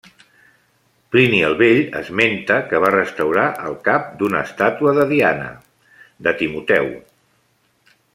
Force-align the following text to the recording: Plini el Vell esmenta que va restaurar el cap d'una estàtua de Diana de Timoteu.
Plini 1.15 1.41
el 1.49 1.57
Vell 1.57 1.83
esmenta 1.99 2.57
que 2.71 2.79
va 2.85 2.89
restaurar 2.95 3.43
el 3.67 3.77
cap 3.89 4.09
d'una 4.23 4.41
estàtua 4.49 4.95
de 5.01 5.05
Diana 5.15 5.49
de 6.29 6.35
Timoteu. 6.41 6.91